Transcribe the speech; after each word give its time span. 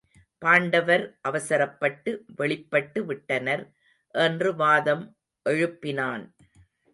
பாண்டவர் 0.37 1.17
அவசரப்பட்டு 1.21 2.11
வெளிப்பட்டு 2.35 3.05
விட்டனர் 3.05 3.63
என்று 4.15 4.55
வாதம் 4.55 5.15
எழுப்பினான். 5.49 6.23